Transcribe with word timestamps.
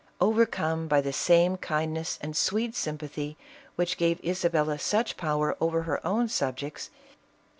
Overcome 0.19 0.87
by 0.87 0.99
the 1.01 1.13
same 1.13 1.57
kind 1.57 1.93
ness 1.93 2.17
and 2.23 2.35
sweet 2.35 2.73
sympathy 2.73 3.37
which 3.75 3.97
gave 3.97 4.19
Isabella 4.25 4.79
such 4.79 5.15
power 5.15 5.55
over 5.61 5.83
her 5.83 6.03
own 6.03 6.27
subjects, 6.27 6.87
he. 7.11 7.17